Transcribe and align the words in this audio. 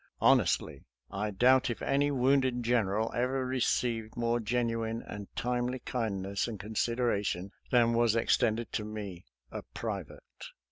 Honestly, 0.19 0.83
I 1.11 1.29
doubt 1.29 1.69
if 1.69 1.79
any 1.83 2.09
wounded 2.09 2.63
general 2.63 3.11
ever 3.13 3.45
received 3.45 4.17
more 4.17 4.39
gen 4.39 4.67
uine 4.69 5.03
and 5.07 5.27
timely 5.35 5.77
kindness 5.77 6.47
and 6.47 6.59
consideration 6.59 7.51
than 7.69 7.93
was 7.93 8.15
extended 8.15 8.71
to 8.73 8.83
me, 8.83 9.25
a 9.51 9.61
private. 9.61 10.23